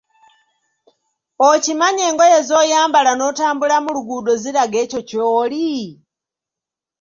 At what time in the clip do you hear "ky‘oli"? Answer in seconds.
5.09-5.71